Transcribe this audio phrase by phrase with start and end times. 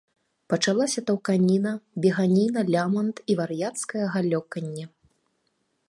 [0.51, 1.73] Пачалася таўканіна,
[2.05, 4.85] беганіна, лямант і вар'яцкае галёканне.